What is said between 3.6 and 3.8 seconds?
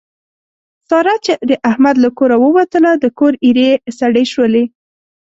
یې